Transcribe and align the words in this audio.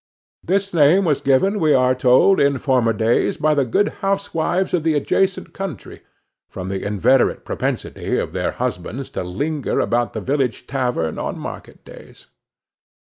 This 0.43 0.73
name 0.73 1.05
was 1.05 1.21
given, 1.21 1.59
we 1.59 1.75
are 1.75 1.93
told, 1.93 2.39
in 2.39 2.57
former 2.57 2.91
days, 2.91 3.37
by 3.37 3.53
the 3.53 3.65
good 3.65 3.89
housewives 4.01 4.73
of 4.73 4.81
the 4.81 4.95
adjacent 4.95 5.53
country, 5.53 6.01
from 6.49 6.69
the 6.69 6.83
inveterate 6.83 7.45
propensity 7.45 8.17
of 8.17 8.33
their 8.33 8.53
husbands 8.53 9.11
to 9.11 9.23
linger 9.23 9.79
about 9.79 10.13
the 10.13 10.19
village 10.21 10.65
tavern 10.65 11.19
on 11.19 11.37
market 11.37 11.85
days. 11.85 12.25